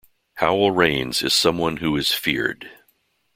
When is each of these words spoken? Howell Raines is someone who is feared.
Howell 0.37 0.71
Raines 0.71 1.21
is 1.21 1.31
someone 1.31 1.77
who 1.77 1.95
is 1.95 2.11
feared. 2.11 2.71